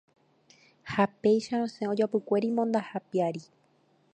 [0.93, 3.41] Ha péicha rosẽ ojoapykuéri mondaha piári.